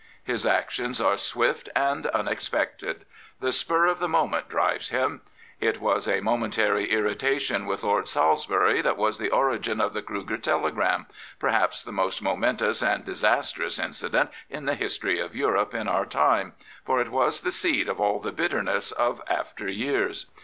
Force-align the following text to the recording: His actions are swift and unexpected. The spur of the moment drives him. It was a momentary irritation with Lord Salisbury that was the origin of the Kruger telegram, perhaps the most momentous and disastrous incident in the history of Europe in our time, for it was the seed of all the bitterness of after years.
His 0.23 0.47
actions 0.47 0.99
are 0.99 1.15
swift 1.15 1.69
and 1.75 2.07
unexpected. 2.07 3.05
The 3.39 3.51
spur 3.51 3.85
of 3.85 3.99
the 3.99 4.09
moment 4.09 4.49
drives 4.49 4.89
him. 4.89 5.21
It 5.59 5.79
was 5.79 6.07
a 6.07 6.21
momentary 6.21 6.89
irritation 6.89 7.67
with 7.67 7.83
Lord 7.83 8.07
Salisbury 8.07 8.81
that 8.81 8.97
was 8.97 9.19
the 9.19 9.29
origin 9.29 9.79
of 9.79 9.93
the 9.93 10.01
Kruger 10.01 10.39
telegram, 10.39 11.05
perhaps 11.37 11.83
the 11.83 11.91
most 11.91 12.19
momentous 12.19 12.81
and 12.81 13.05
disastrous 13.05 13.77
incident 13.77 14.31
in 14.49 14.65
the 14.65 14.73
history 14.73 15.19
of 15.19 15.35
Europe 15.35 15.75
in 15.75 15.87
our 15.87 16.07
time, 16.07 16.53
for 16.83 16.99
it 16.99 17.11
was 17.11 17.41
the 17.41 17.51
seed 17.51 17.87
of 17.87 17.99
all 18.01 18.19
the 18.19 18.31
bitterness 18.31 18.91
of 18.91 19.21
after 19.29 19.69
years. 19.69 20.25